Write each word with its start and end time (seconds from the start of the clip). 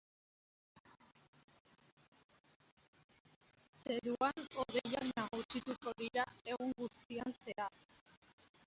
Zeruan 3.83 4.49
hodeiak 4.63 5.07
nagusituko 5.11 5.95
dira 6.03 6.29
egun 6.57 6.77
guztian 6.83 7.39
zehar. 7.47 7.81